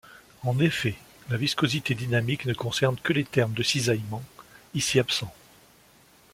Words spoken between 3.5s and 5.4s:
de cisaillement, ici absents.